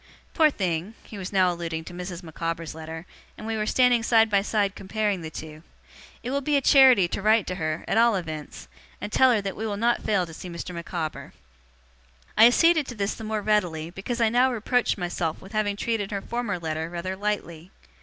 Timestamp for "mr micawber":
10.49-11.33